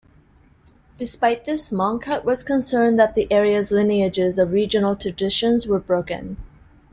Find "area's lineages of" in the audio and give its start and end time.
3.31-4.51